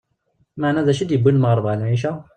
[0.59, 2.11] Maɛna d acu d-yewwin lmeɣreb ɣer lɛica?